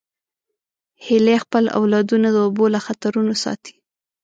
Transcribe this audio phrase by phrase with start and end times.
[1.05, 3.73] هیلۍ خپل اولادونه د اوبو له خطرونو ساتي